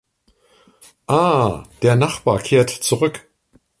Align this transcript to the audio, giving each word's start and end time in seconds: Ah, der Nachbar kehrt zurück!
Ah, 1.07 1.61
der 1.83 1.95
Nachbar 1.95 2.39
kehrt 2.39 2.71
zurück! 2.71 3.27